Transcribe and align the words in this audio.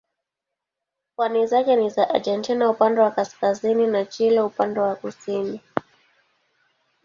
Pwani 1.15 1.47
zake 1.47 1.75
ni 1.75 1.89
za 1.89 2.09
Argentina 2.09 2.69
upande 2.69 3.01
wa 3.01 3.11
kaskazini 3.11 3.87
na 3.87 4.05
Chile 4.05 4.41
upande 4.41 4.79
wa 4.79 4.95
kusini. 4.95 5.61